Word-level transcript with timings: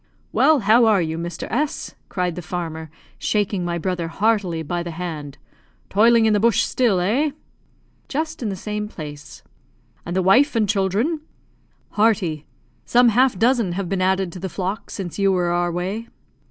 "Well, 0.31 0.61
how 0.61 0.85
are 0.87 0.99
you, 0.99 1.19
Mr. 1.19 1.45
S?" 1.51 1.93
cried 2.09 2.33
the 2.33 2.41
farmer, 2.41 2.89
shaking 3.19 3.63
my 3.63 3.77
brother 3.77 4.07
heartily 4.07 4.63
by 4.63 4.81
the 4.81 4.89
hand. 4.89 5.37
"Toiling 5.91 6.25
in 6.25 6.33
the 6.33 6.39
bush 6.39 6.63
still, 6.63 6.99
eh?" 6.99 7.29
"Just 8.07 8.41
in 8.41 8.49
the 8.49 8.55
same 8.55 8.87
place." 8.87 9.43
"And 10.03 10.15
the 10.15 10.23
wife 10.23 10.55
and 10.55 10.67
children?" 10.67 11.21
"Hearty. 11.91 12.47
Some 12.83 13.09
half 13.09 13.37
dozen 13.37 13.73
have 13.73 13.89
been 13.89 14.01
added 14.01 14.31
to 14.31 14.39
the 14.39 14.49
flock 14.49 14.89
since 14.89 15.19
you 15.19 15.31
were 15.31 15.51
our 15.51 15.71
way." 15.71 16.07